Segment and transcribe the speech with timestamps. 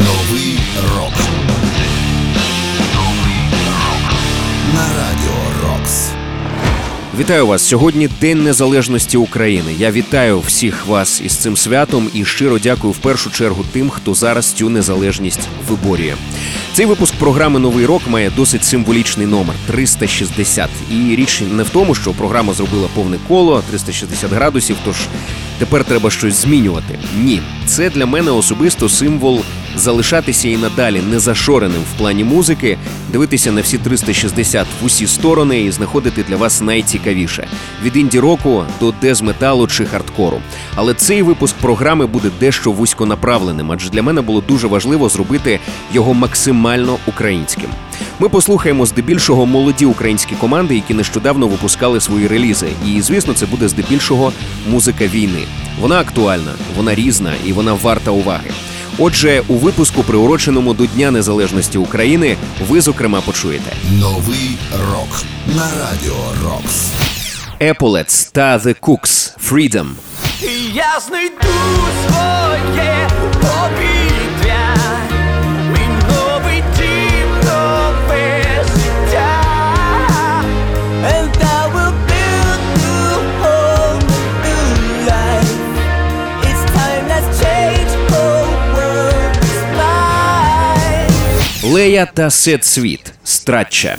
[0.00, 0.58] Новий
[0.96, 1.12] рок.
[4.74, 6.08] На радіо Рокс.
[7.18, 9.74] Вітаю вас сьогодні День Незалежності України.
[9.78, 14.14] Я вітаю всіх вас із цим святом і щиро дякую в першу чергу тим, хто
[14.14, 16.14] зараз цю незалежність виборює.
[16.72, 20.70] Цей випуск програми Новий рок має досить символічний номер 360.
[20.90, 24.76] І річ не в тому, що програма зробила повне коло 360 градусів.
[24.84, 24.96] Тож
[25.58, 26.98] тепер треба щось змінювати.
[27.18, 29.40] Ні, це для мене особисто символ
[29.76, 32.78] залишатися і надалі незашореним в плані музики,
[33.12, 37.48] дивитися на всі 360 в усі сторони і знаходити для вас найцікавіше
[37.82, 40.40] від інді року до дез-металу чи хардкору.
[40.74, 45.60] Але цей випуск програми буде дещо вузьконаправленим, адже для мене було дуже важливо зробити
[45.92, 46.59] його максимально
[47.06, 47.70] українським.
[48.18, 52.68] Ми послухаємо здебільшого молоді українські команди, які нещодавно випускали свої релізи.
[52.86, 54.32] І звісно, це буде здебільшого
[54.68, 55.42] музика війни.
[55.80, 58.50] Вона актуальна, вона різна і вона варта уваги.
[58.98, 62.36] Отже, у випуску, приуроченому до Дня Незалежності України,
[62.68, 65.22] ви зокрема почуєте Новий рок.
[65.56, 66.90] На радіо Рокс.
[67.60, 69.86] Epaulets та The Cooks Freedom.
[70.42, 71.54] І я знайду
[72.08, 74.76] своє повітря,
[91.70, 93.96] Лея та Сет Світ Страча.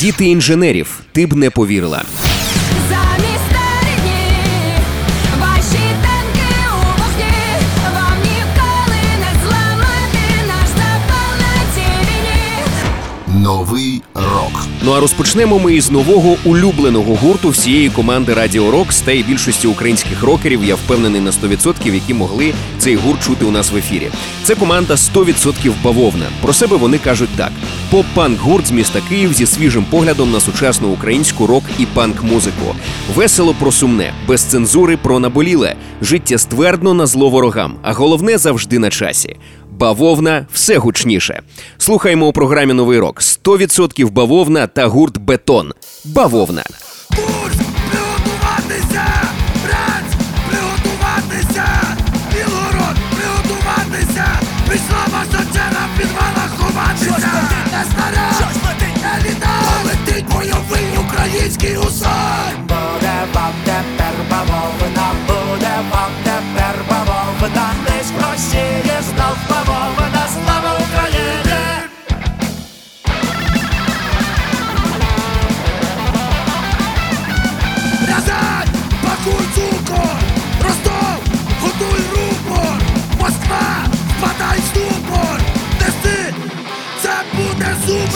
[0.00, 1.00] Діти інженерів.
[1.12, 2.02] Ти б не повірила.
[2.88, 3.50] Замість
[4.02, 4.30] дні,
[5.40, 7.36] ваші танки у вогні,
[7.94, 11.30] вам ніколи не зламати наш запал
[13.28, 13.40] на.
[13.40, 14.02] Новий.
[14.86, 19.66] Ну а розпочнемо ми із нового улюбленого гурту всієї команди Радіо Рокс та й більшості
[19.66, 20.64] українських рокерів.
[20.64, 24.08] Я впевнений на 100%, які могли цей гурт чути у нас в ефірі.
[24.44, 26.24] Це команда 100% бавовна.
[26.42, 27.52] Про себе вони кажуть так:
[27.90, 32.74] поп-панк гурт з міста Київ зі свіжим поглядом на сучасну українську рок і панк-музику.
[33.14, 38.78] Весело про сумне, без цензури про наболіле, життя ствердно на зло ворогам, а головне завжди
[38.78, 39.36] на часі.
[39.78, 41.42] Бавовна все гучніше.
[41.78, 45.72] Слухаємо у програмі Новий рок 100% бавовна та гурт Бетон.
[46.04, 46.64] Бавовна.
[46.70, 46.76] Не!
[60.80, 61.00] Не
[61.36, 62.56] український гусар!
[62.62, 65.12] Буде вам тепер бавовна!
[65.26, 67.70] Буде вам тепер бавовна!
[67.86, 68.85] Десь в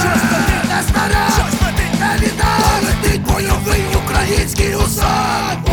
[0.02, 1.52] буде супер, не снаряд,
[2.00, 5.69] не літак, летить бойовий український гусар.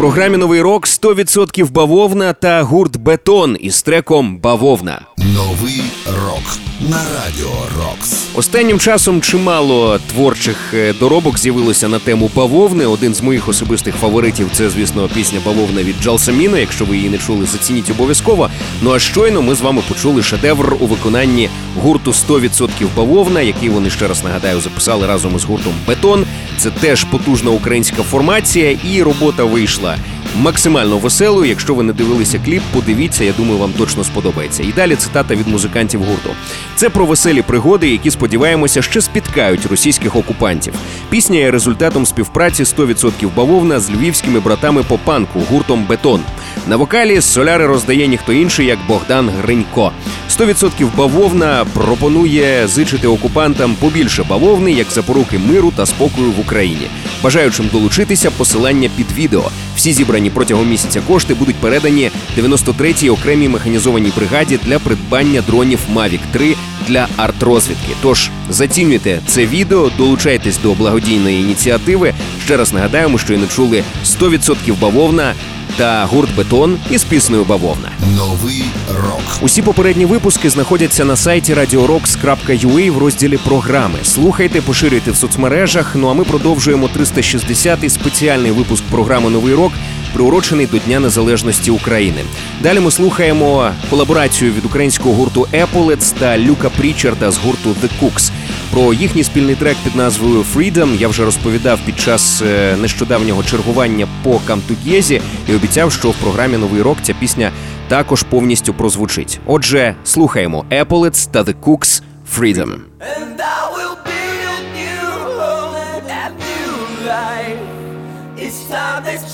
[0.00, 5.00] Програмі Новий рок 100% бавовна та гурт Бетон із треком Бавовна.
[5.24, 6.58] Новий рок.
[6.90, 8.26] На радіо Рокс.
[8.34, 12.86] Останнім часом чимало творчих е, доробок з'явилося на тему бавовни.
[12.86, 16.58] Один з моїх особистих фаворитів це, звісно, пісня Бавовна від Джалсаміна.
[16.58, 18.50] Якщо ви її не чули, зацініть обов'язково.
[18.82, 21.48] Ну а щойно ми з вами почули шедевр у виконанні
[21.82, 26.26] гурту 100% бавовна, який вони ще раз нагадаю записали разом із гуртом Бетон.
[26.58, 29.96] Це теж потужна українська формація, і робота вийшла
[30.36, 31.48] максимально веселою.
[31.48, 34.62] Якщо ви не дивилися кліп, подивіться, я думаю, вам точно сподобається.
[34.62, 36.30] І далі цитата від музикантів гурту.
[36.76, 40.74] Це про веселі пригоди, які сподіваємося, ще спіткають російських окупантів.
[41.10, 46.20] Пісня є результатом співпраці 100% бавовна з львівськими братами по панку гуртом Бетон.
[46.66, 49.92] На вокалі соляри роздає ніхто інший, як Богдан Гринько.
[50.30, 56.86] 100% бавовна пропонує зичити окупантам побільше бавовни як запоруки миру та спокою в Україні.
[57.22, 59.50] Бажаючим долучитися посилання під відео.
[59.76, 66.20] Всі зібрані протягом місяця кошти будуть передані 93-й окремій механізованій бригаді для придбання дронів Mavic
[66.32, 66.54] 3
[66.88, 67.92] для артрозвідки.
[68.02, 72.14] Тож зацінюйте це відео, долучайтесь до благодійної ініціативи.
[72.44, 75.34] Ще раз нагадаємо, що і не чули 100% бавовна
[75.76, 77.88] та гурт бетон із піснею Бавовна.
[78.16, 79.22] Новий рок.
[79.42, 83.98] Усі попередні випуски знаходяться на сайті radiorocks.ua в розділі програми.
[84.02, 85.92] Слухайте, поширюйте в соцмережах.
[85.94, 89.72] Ну а ми продовжуємо 360-й спеціальний випуск програми Новий рок.
[90.12, 92.20] Приурочений до Дня Незалежності України.
[92.62, 98.30] Далі ми слухаємо колаборацію від українського гурту Epaulets та Люка Прічарда з гурту The Cooks.
[98.70, 104.08] Про їхній спільний трек під назвою Freedom я вже розповідав під час е, нещодавнього чергування
[104.22, 107.50] по Камтугєзі і обіцяв, що в програмі Новий рок ця пісня
[107.88, 109.40] також повністю прозвучить.
[109.46, 112.02] Отже, слухаємо Epaulets та The Cooks
[112.38, 112.70] Freedom.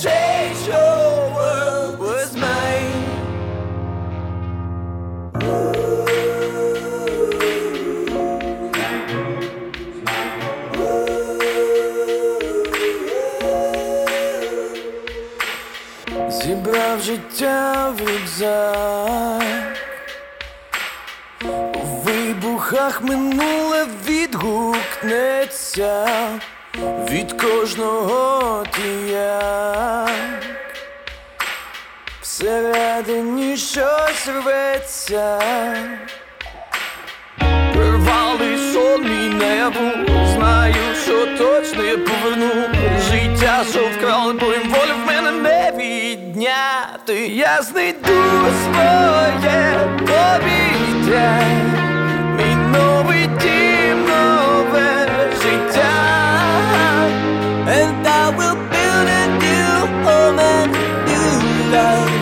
[0.03, 3.07] Change your world was mine.
[16.97, 19.43] Зібрав життя в рюкзак
[21.75, 26.09] у вибухах минуле відгукнеться
[27.11, 30.11] від кожного тіяк.
[32.23, 35.41] Всередині щось рветься.
[37.75, 39.91] Прирвали сон мій небу,
[40.35, 42.53] знаю, що точно я поверну
[43.11, 45.73] життя, що вкрали боєм волю в мене не
[46.46, 47.28] відняти.
[47.28, 48.22] Я знайду
[48.64, 51.42] своє повітря,
[52.38, 55.08] мій новий дім, нове
[55.42, 55.92] життя.
[57.68, 60.72] And I will build a new home and
[61.08, 61.32] new
[61.74, 62.16] life.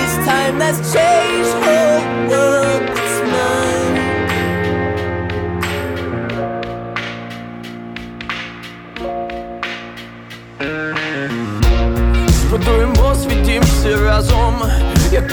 [0.00, 2.13] It's time that's changed whole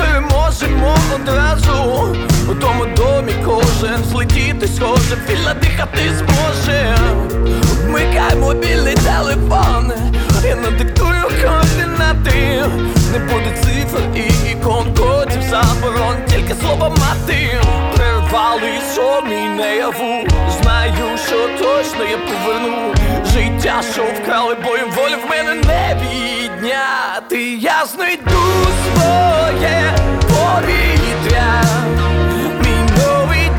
[0.03, 2.17] як переможемо одразу.
[2.51, 6.97] У тому домі кожен злетіти схоже, вільно дихати зможе.
[7.85, 9.93] Вмикай мобільний телефон,
[10.45, 12.65] я надиктую координати.
[13.13, 17.61] Не буде цифр і ікон, кодів заборон, тільки слово мати.
[17.97, 20.29] Прервали сон мій наяву.
[20.63, 22.95] Знаю, що точно я поверну
[23.33, 25.55] життя, що вкрали боєм волі в мене
[26.63, 27.55] не відняти.
[27.55, 28.43] Я знайду
[28.95, 29.95] своє
[30.29, 31.63] повітря.
[32.61, 33.51] Мій новий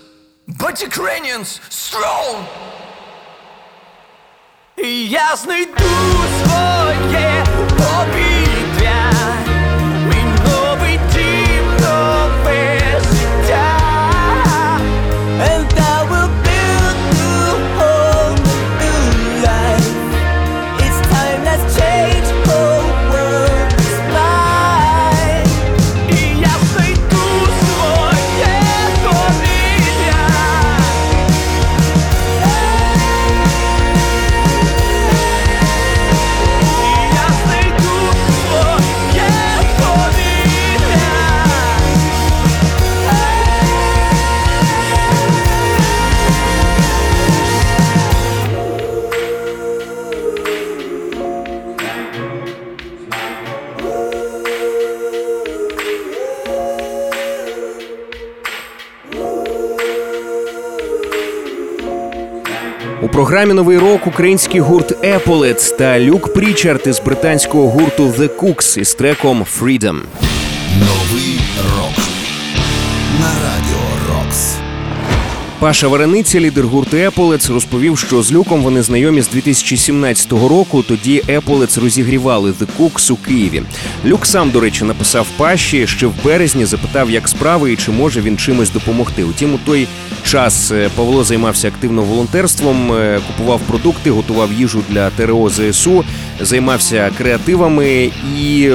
[0.47, 2.47] But Ukrainians strong.
[4.77, 5.85] І я знайду
[6.45, 7.45] своє
[7.77, 8.40] повітря,
[63.32, 68.96] програмі Новий рок український гурт Epaulets та Люк Прічард із британського гурту The Cooks із
[68.96, 70.00] треком Freedom.
[75.62, 80.84] Паша Варениця, лідер гурту Еполец, розповів, що з люком вони знайомі з 2017 року.
[80.84, 83.64] Тоді Еполец розігрівали The Cooks у Києві.
[84.06, 88.22] Люк сам, до речі, написав Паші ще в березні, запитав, як справи і чи може
[88.22, 89.24] він чимось допомогти.
[89.24, 89.88] Утім, у той
[90.24, 96.04] час е, Павло займався активно волонтерством, е, купував продукти, готував їжу для ТРО ЗСУ,
[96.40, 98.70] займався креативами і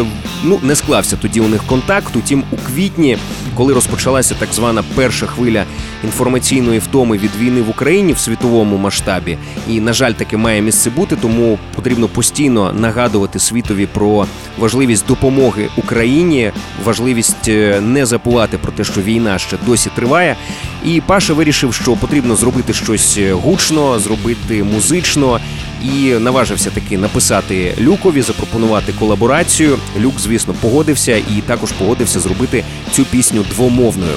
[0.44, 2.16] ну не склався тоді у них контакт.
[2.16, 3.18] Утім, у квітні,
[3.54, 5.64] коли розпочалася так звана перша хвиля
[6.06, 10.90] інформаційної втоми від війни в Україні в світовому масштабі, і на жаль, таки має місце
[10.90, 14.26] бути, тому потрібно постійно нагадувати світові про
[14.58, 16.52] важливість допомоги Україні,
[16.84, 20.36] важливість е, не забувати про те, що війна ще досі триває.
[20.84, 25.40] І Паша вирішив, що потрібно зробити щось гучно, зробити музично.
[25.84, 29.78] І наважився таки написати Люкові, запропонувати колаборацію.
[30.00, 34.16] Люк, звісно, погодився і також погодився зробити цю пісню двомовною.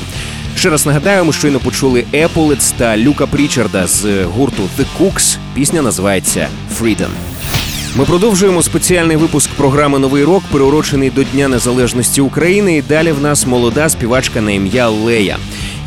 [0.60, 5.38] Ще раз нагадаю, ми щойно почули Еполец та Люка Прічарда з гурту The Cooks.
[5.54, 6.48] Пісня називається
[6.80, 7.10] Freedom.
[7.96, 12.78] Ми продовжуємо спеціальний випуск програми Новий рок, приурочений до Дня Незалежності України.
[12.78, 15.38] І далі в нас молода співачка на ім'я Лея.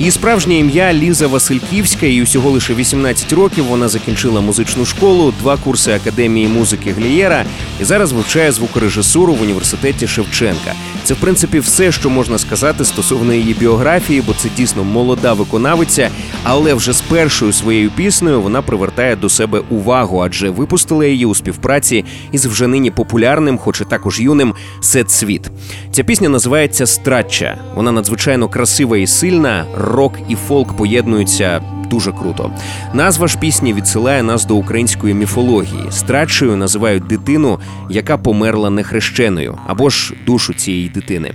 [0.03, 5.57] Її справжнє ім'я Ліза Васильківська, і усього лише 18 років вона закінчила музичну школу, два
[5.57, 7.45] курси академії музики Глієра
[7.81, 10.73] і зараз вивчає звукорежисуру в університеті Шевченка.
[11.05, 16.11] Це в принципі все, що можна сказати стосовно її біографії, бо це дійсно молода виконавиця.
[16.43, 21.35] Але вже з першою своєю піснею вона привертає до себе увагу, адже випустила її у
[21.35, 25.51] співпраці із вже нині популярним, хоч і також юним Сет Світ.
[25.93, 27.59] Ця пісня називається Страча.
[27.75, 29.67] Вона надзвичайно красива і сильна.
[29.93, 32.51] Рок і фолк поєднуються дуже круто.
[32.95, 35.85] Назва ж пісні відсилає нас до української міфології.
[35.91, 41.35] Страчею називають дитину, яка померла нехрещеною, або ж душу цієї дитини.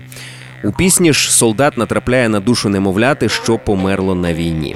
[0.64, 4.76] У пісні ж солдат натрапляє на душу немовляти, що померло на війні.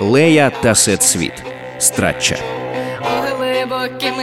[0.00, 1.42] Лея та Сет Світ.
[1.78, 2.36] Страча.
[3.02, 4.14] У глибокім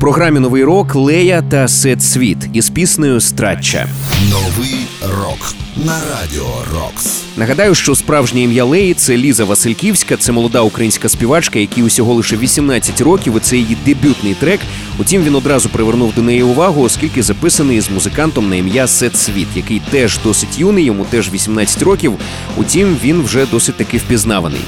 [0.00, 3.86] програмі Новий рок Лея та Сет Світ із піснею Страча.
[4.30, 7.22] Новий рок на радіо Рокс.
[7.36, 12.36] Нагадаю, що справжнє ім'я Леї це Ліза Васильківська, це молода українська співачка, якій усього лише
[12.36, 13.36] 18 років.
[13.36, 14.60] і Це її дебютний трек.
[14.98, 19.48] Утім, він одразу привернув до неї увагу, оскільки записаний з музикантом на ім'я Сет Світ,
[19.54, 22.12] який теж досить юний, йому теж 18 років.
[22.56, 24.60] Утім, він вже досить таки впізнаваний.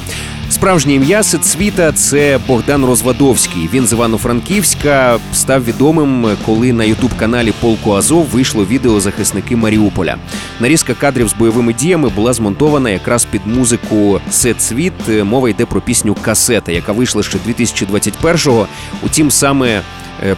[0.53, 3.69] Справжнє ім'я Сецвіта це Богдан Розвадовський.
[3.73, 10.17] Він з Івано-Франківська став відомим, коли на ютуб-каналі Полку Азов вийшло відео захисники Маріуполя.
[10.61, 15.25] Нарізка кадрів з бойовими діями була змонтована якраз під музику Сецвіт.
[15.25, 18.67] Мова йде про пісню Касета, яка вийшла ще 2021-го.
[19.03, 19.81] Утім, саме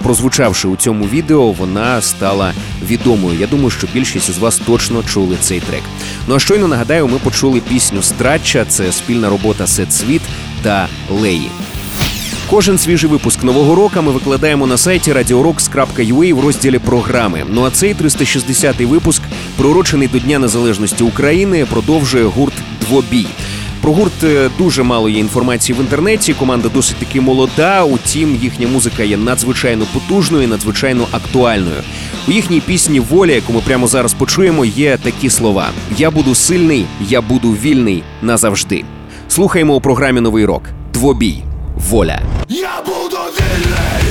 [0.03, 2.53] прозвучавши у цьому відео, вона стала
[2.87, 3.41] відомою.
[3.41, 5.83] Я думаю, що більшість із вас точно чули цей трек.
[6.29, 8.65] Ну а щойно нагадаю, ми почули пісню Страча.
[8.69, 10.23] Це спільна робота Сецвіт
[10.63, 11.51] та Леї.
[12.51, 17.45] Кожен свіжий випуск нового року ми викладаємо на сайті radiorocks.ua в розділі програми.
[17.49, 19.23] Ну а цей 360-й випуск,
[19.57, 23.27] приурочений до Дня Незалежності України, продовжує гурт Двобій.
[23.85, 26.35] Про гурт е, дуже мало є інформації в інтернеті.
[26.35, 27.85] Команда досить таки молода.
[27.85, 31.83] Утім, їхня музика є надзвичайно потужною, і надзвичайно актуальною.
[32.29, 36.87] У їхній пісні Воля, яку ми прямо зараз почуємо, є такі слова: Я буду сильний,
[37.09, 38.85] я буду вільний назавжди.
[39.29, 40.63] Слухаємо у програмі Новий рок.
[40.93, 41.43] Двобій.
[41.77, 42.21] Воля.
[42.49, 44.04] Я буду вільний,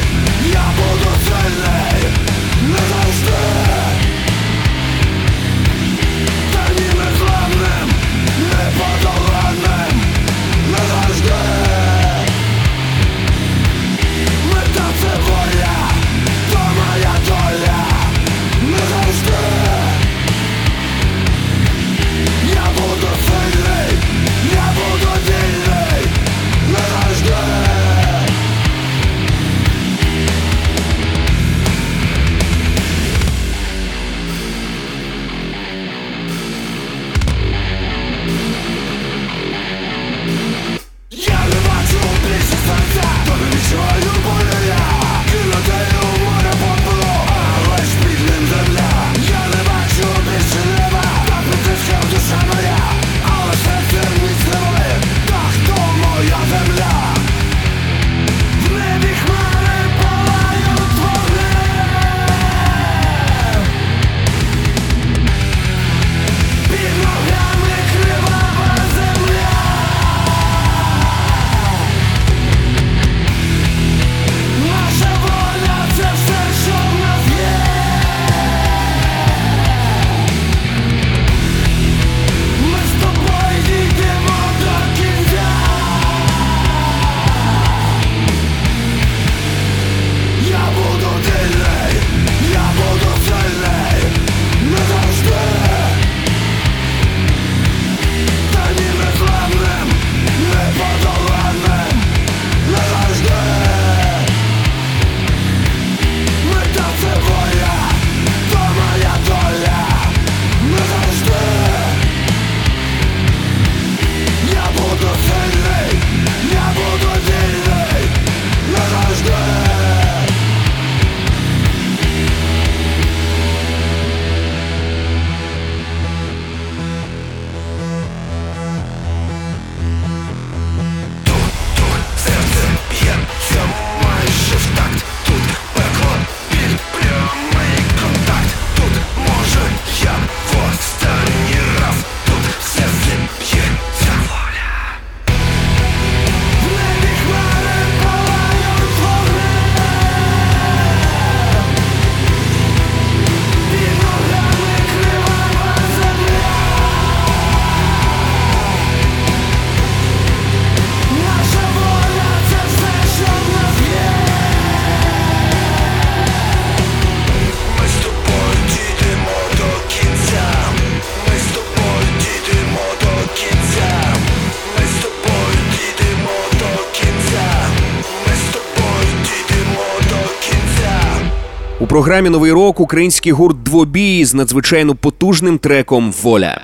[181.93, 186.61] програмі Новий рок український гурт Двобій з надзвичайно потужним треком Воля.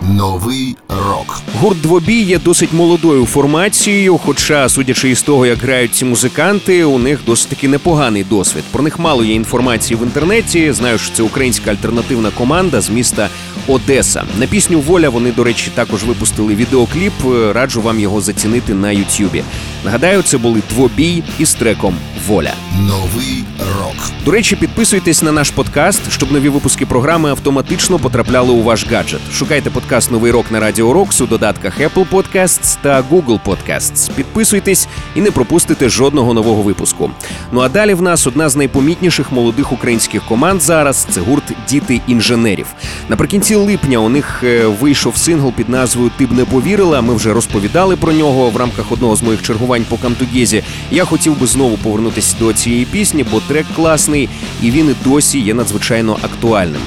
[0.00, 1.40] Новий рок.
[1.60, 6.98] Гурт Двобій є досить молодою формацією, хоча, судячи із того, як грають ці музиканти, у
[6.98, 8.64] них досить таки непоганий досвід.
[8.72, 10.72] Про них мало є інформації в інтернеті.
[10.72, 13.28] Знаю, що це українська альтернативна команда з міста
[13.66, 14.24] Одеса.
[14.38, 17.12] На пісню Воля вони, до речі, також випустили відеокліп.
[17.52, 19.42] Раджу вам його зацінити на Ютюбі.
[19.84, 21.94] Нагадаю, це були двобій із треком
[22.26, 22.52] воля.
[22.80, 23.44] Новий
[23.78, 24.10] рок.
[24.24, 29.20] До речі, підписуйтесь на наш подкаст, щоб нові випуски програми автоматично потрапляли у ваш гаджет.
[29.32, 34.10] Шукайте подкаст Новий рок на Радіо Рокс у додатках Apple Podcasts та Google Podcasts.
[34.14, 37.10] Підписуйтесь і не пропустите жодного нового випуску.
[37.52, 42.00] Ну а далі в нас одна з найпомітніших молодих українських команд зараз це гурт Діти
[42.06, 42.66] інженерів.
[43.08, 47.00] Наприкінці липня у них е, вийшов сингл під назвою Ти б не повірила.
[47.00, 50.62] Ми вже розповідали про нього в рамках одного з моїх чергувань по Камтугезі.
[50.90, 54.28] Я хотів би знову повернутися до цієї пісні, бо трек класний
[54.62, 56.80] і він і досі є надзвичайно актуальним.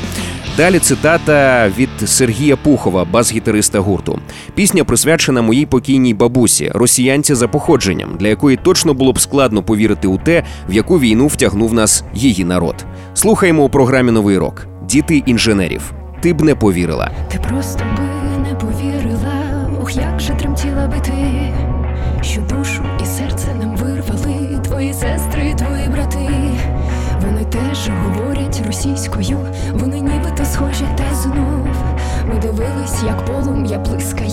[0.62, 4.19] Далі цитата від Сергія Пухова, бас-гітариста гурту.
[4.56, 10.08] Пісня присвячена моїй покійній бабусі, росіянці за походженням, для якої точно було б складно повірити
[10.08, 12.86] у те, в яку війну втягнув нас її народ.
[13.13, 14.67] Слухаємо у програмі Новий рок.
[14.84, 15.93] Діти інженерів.
[16.21, 17.12] Ти б не повірила.
[17.32, 21.54] Ти просто би не повірила, ох, як же тремтіла би ти,
[22.21, 26.30] що душу і серце нам вирвали твої сестри, твої брати.
[27.26, 29.39] Вони теж говорять російською,
[33.05, 34.31] як полум'я блискає,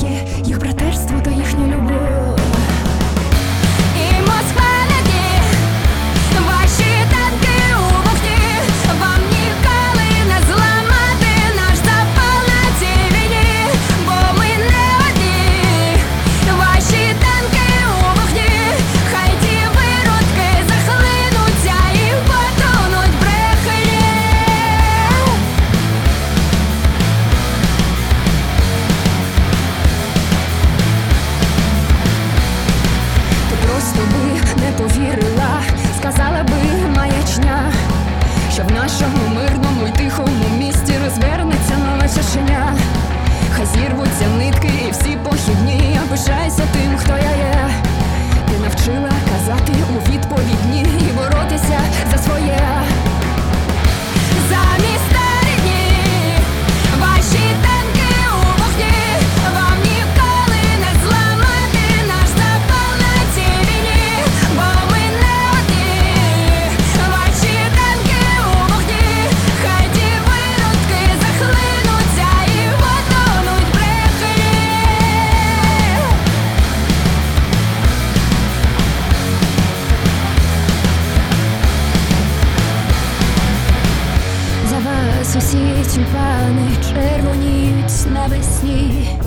[85.49, 89.19] усі тюльпани червоніють навесні,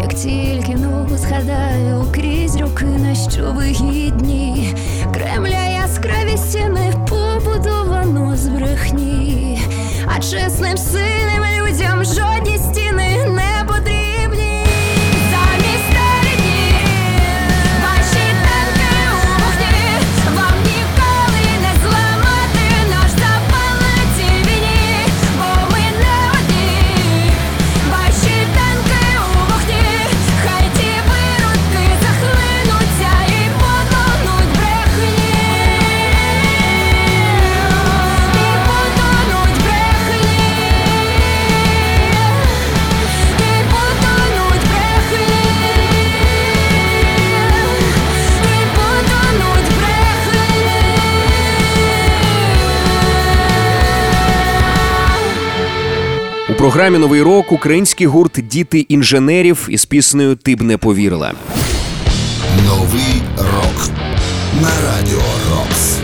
[0.00, 4.74] як тільки ну згадаю крізь руки, на що вигідні,
[5.14, 9.60] Кремля яскраві стіни побудовано з брехні,
[10.06, 13.55] а чесним синим людям жодні стіни не
[56.56, 61.32] програмі Новий рок український гурт Діти інженерів із піснею Ти б не повірила.
[62.66, 63.90] Новий рок
[64.62, 65.98] на радіо Рокс.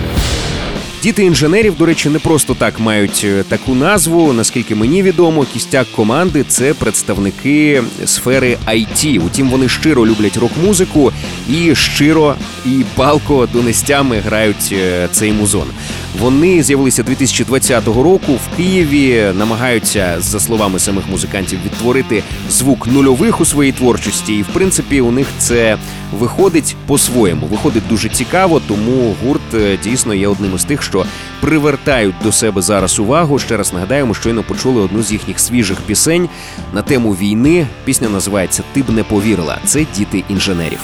[1.02, 4.32] Діти інженерів, до речі, не просто так мають е, таку назву.
[4.32, 9.26] Наскільки мені відомо, кістяк команди це представники сфери IT.
[9.26, 11.12] Утім, вони щиро люблять рок-музику
[11.48, 12.34] і щиро
[12.66, 15.66] і палко донестями грають е, цей музон.
[16.18, 23.44] Вони з'явилися 2020 року в Києві, намагаються, за словами самих музикантів, відтворити звук нульових у
[23.44, 24.34] своїй творчості.
[24.34, 25.76] І в принципі, у них це
[26.18, 27.46] виходить по-своєму.
[27.46, 31.04] Виходить дуже цікаво, тому гурт е, дійсно є одним із тих, що
[31.40, 33.38] привертають до себе зараз увагу.
[33.38, 36.28] Ще раз нагадаємо, щойно почули одну з їхніх свіжих пісень
[36.72, 37.66] на тему війни.
[37.84, 39.58] Пісня називається Ти б не повірила.
[39.64, 40.78] Це діти інженерів.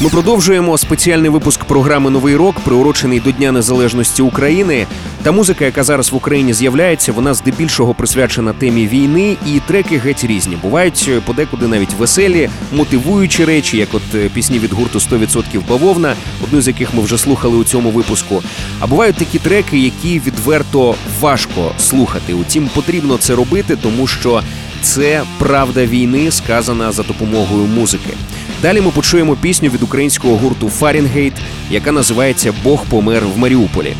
[0.00, 4.86] Ми продовжуємо спеціальний випуск програми Новий рок, приурочений до Дня Незалежності України.
[5.22, 10.24] Та музика, яка зараз в Україні з'являється, вона здебільшого присвячена темі війни, і треки геть
[10.24, 10.56] різні.
[10.56, 16.62] Бувають подекуди навіть веселі, мотивуючі речі, як от е, пісні від гурту «100% бавовна, одну
[16.62, 18.42] з яких ми вже слухали у цьому випуску.
[18.80, 22.34] А бувають такі треки, які відверто важко слухати.
[22.34, 24.42] Утім, потрібно це робити, тому що
[24.82, 28.10] це правда війни, сказана за допомогою музики.
[28.62, 31.32] Далі ми почуємо пісню від українського гурту Far in Hate,
[31.70, 33.94] яка називається Бог помер в Маріуполі.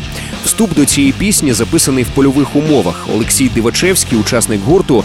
[0.45, 3.07] Вступ до цієї пісні записаний в польових умовах.
[3.13, 5.03] Олексій Дивачевський, учасник гурту,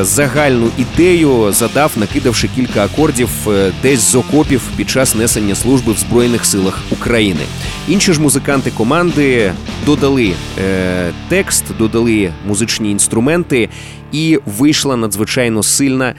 [0.00, 5.98] загальну ідею задав, накидавши кілька акордів е, десь з окопів під час несення служби в
[5.98, 7.40] Збройних силах України.
[7.88, 9.52] Інші ж музиканти команди
[9.86, 13.68] додали е, текст, додали музичні інструменти,
[14.12, 16.14] і вийшла надзвичайно сильна,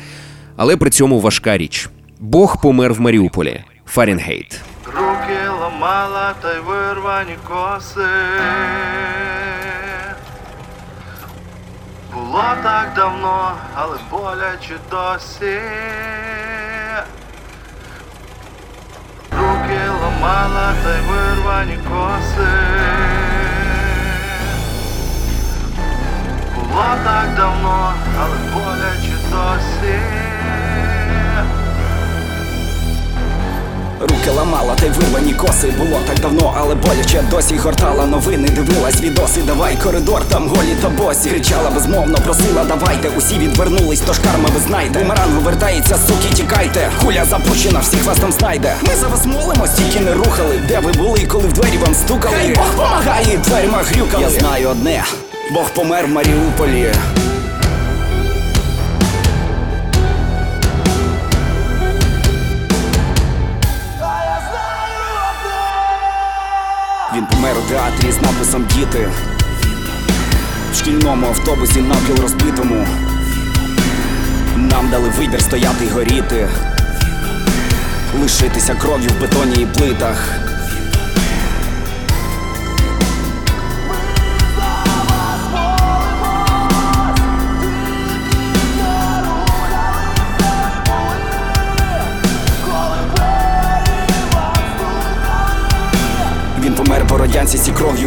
[0.55, 1.89] але при цьому важка річ.
[2.19, 3.63] Бог помер в Маріуполі.
[3.85, 4.61] Far in Hate.
[4.85, 8.01] Руки ламала та й вирвані коси.
[12.17, 15.61] Було так давно, але боляче досі.
[19.31, 22.51] Руки ламала та й вирвані коси.
[26.55, 30.26] Було так давно, але боляче досі.
[33.99, 35.73] Руки ламала, та й вирвані коси.
[35.77, 37.57] Було так давно, але боляче досі.
[37.57, 41.29] Гортала новини, дивилась відоси, давай коридор, там голі та босі.
[41.29, 44.99] Кричала безмовно, просила, давайте, усі відвернулись, тож карма ви знаєте.
[44.99, 46.89] Бумеранг вертається, суки, тікайте.
[47.03, 48.75] Куля запущена, всіх вас там знайде.
[48.87, 50.61] Ми за вас молимось, тільки не рухали.
[50.67, 52.35] Де ви були, коли в двері вам стукали?
[52.37, 55.03] Хай Бог помагає, дверима грюкали Я знаю одне,
[55.53, 56.91] Бог помер в Маріуполі
[67.77, 69.09] театрі з написом Діти
[70.71, 72.87] В шкільному автобусі напіл розбитому.
[74.55, 76.49] Нам дали вибір стояти й горіти.
[78.21, 80.46] Лишитися кров'ю в бетоні і плитах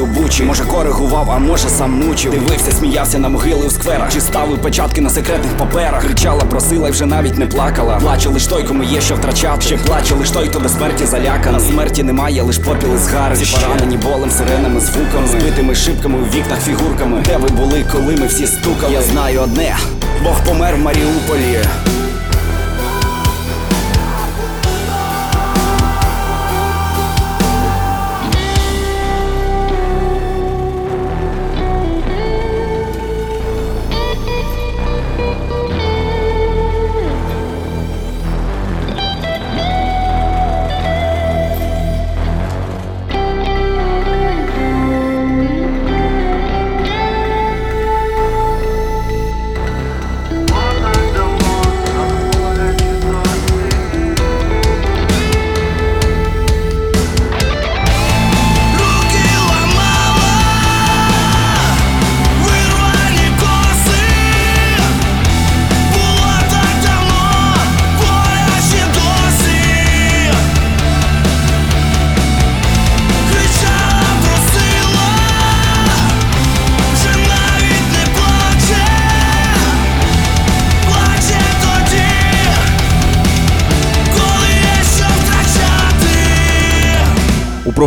[0.01, 4.13] у Може коригував, а може сам мучив Дивився, сміявся на могили у скверах.
[4.13, 6.05] Чи ставив печатки на секретних паперах?
[6.07, 7.97] Кричала, просила і вже навіть не плакала.
[7.97, 9.61] Плаче лиш той, кому є що втрачати.
[9.61, 11.61] Ще плаче лиш той, хто до смерті заляканий.
[11.61, 13.35] Смерті немає, лиш попіл і згари.
[13.35, 15.27] Всі поранені болем, сиренами, звуками.
[15.27, 17.23] Збитими шибками у вікнах фігурками.
[17.27, 18.93] Де ви були, коли ми всі стукали?
[18.93, 19.77] Я знаю одне,
[20.25, 21.59] Бог помер в Маріуполі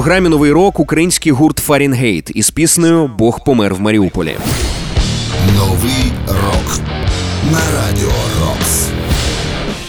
[0.04, 4.38] програмі Новий рок український гурт Far in Hate із піснею Бог помер в Маріуполі.
[5.56, 6.80] Новий рок
[7.52, 8.12] на радіо
[8.42, 8.88] Рокс.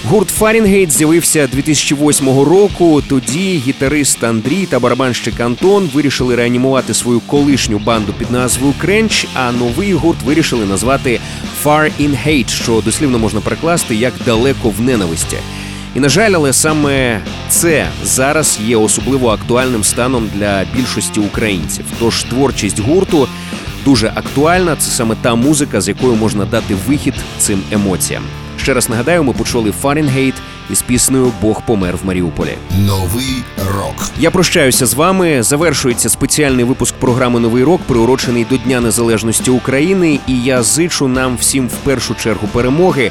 [0.05, 3.03] Гурт Far in Hate з'явився 2008 року.
[3.09, 9.53] Тоді гітарист Андрій та барабанщик Антон вирішили реанімувати свою колишню банду під назвою Кренч, а
[9.53, 11.21] новий гурт вирішили назвати
[11.65, 15.37] Far in Hate, що дослівно можна перекласти як далеко в ненависті.
[15.95, 21.85] І на жаль, але саме це зараз є особливо актуальним станом для більшості українців.
[21.99, 23.29] Тож творчість гурту
[23.85, 24.77] дуже актуальна.
[24.77, 28.23] Це саме та музика, з якою можна дати вихід цим емоціям.
[28.57, 30.35] Ще раз нагадаю, ми почули Far in Hate
[30.71, 32.55] із піснею Бог помер в Маріуполі.
[32.79, 34.11] Новий рок.
[34.19, 35.43] Я прощаюся з вами.
[35.43, 40.19] Завершується спеціальний випуск програми Новий рок, приурочений до Дня Незалежності України.
[40.27, 43.11] І я зичу нам всім в першу чергу перемоги.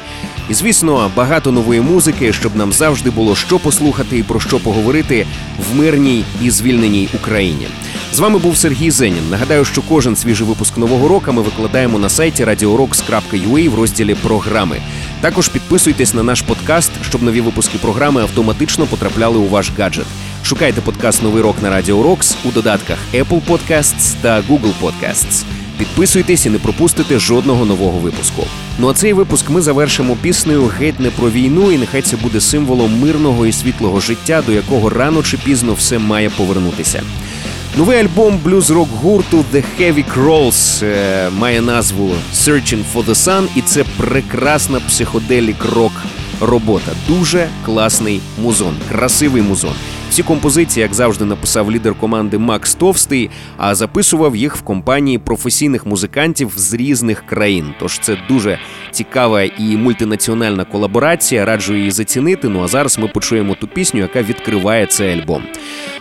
[0.50, 5.26] І звісно, багато нової музики, щоб нам завжди було що послухати і про що поговорити
[5.58, 7.66] в мирній і звільненій Україні.
[8.12, 9.30] З вами був Сергій Зенін.
[9.30, 14.80] Нагадаю, що кожен свіжий випуск нового року ми викладаємо на сайті radiorocks.ua в розділі програми.
[15.20, 20.06] Також підписуйтесь на наш подкаст, щоб нові випуски програми автоматично потрапляли у ваш гаджет.
[20.44, 25.44] Шукайте подкаст Новий рок на Радіо Рокс у додатках Apple Podcasts та Google Podcasts.
[25.78, 28.42] Підписуйтесь і не пропустите жодного нового випуску.
[28.78, 32.40] Ну а цей випуск ми завершимо піснею геть не про війну, і нехай це буде
[32.40, 37.02] символом мирного і світлого життя, до якого рано чи пізно все має повернутися.
[37.76, 43.62] Новий альбом блюз-рок гурту The Heavy Crawls е, має назву Searching for the Sun, і
[43.62, 45.92] це прекрасна психоделік рок
[46.40, 46.92] робота.
[47.08, 49.72] Дуже класний музон, красивий музон.
[50.14, 55.86] Всі композиції, як завжди, написав лідер команди Макс Товстий, а записував їх в компанії професійних
[55.86, 57.74] музикантів з різних країн.
[57.80, 58.58] Тож це дуже
[58.90, 61.44] цікава і мультинаціональна колаборація.
[61.44, 62.48] Раджу її зацінити.
[62.48, 65.42] Ну а зараз ми почуємо ту пісню, яка відкриває цей альбом.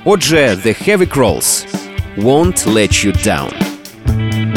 [0.06, 1.66] Отже, The Heavy Crawls
[2.18, 4.53] Won't Let You Down.